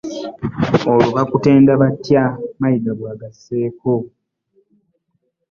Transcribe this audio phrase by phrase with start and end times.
[0.91, 2.23] Olwo bakutende batya?
[2.59, 3.91] Mayiga bw'agasseeko